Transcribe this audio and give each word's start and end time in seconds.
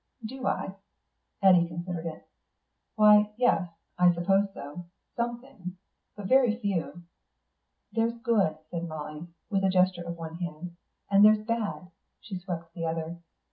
"Do 0.25 0.47
I?" 0.47 0.73
Eddy 1.43 1.67
considered 1.67 2.07
it. 2.07 2.27
"Why, 2.95 3.31
yes, 3.37 3.69
I 3.99 4.11
suppose 4.11 4.51
so; 4.51 4.85
some 5.15 5.39
things. 5.39 5.75
But 6.15 6.25
very 6.25 6.55
few." 6.57 7.03
"There's 7.91 8.17
good," 8.17 8.57
said 8.71 8.87
Molly, 8.87 9.27
with 9.51 9.63
a 9.63 9.69
gesture 9.69 10.01
of 10.01 10.17
one 10.17 10.37
hand, 10.37 10.75
"and 11.11 11.23
there's 11.23 11.45
bad...." 11.45 11.91
she 12.19 12.39
swept 12.39 12.73
the 12.73 12.87
other. 12.87 13.19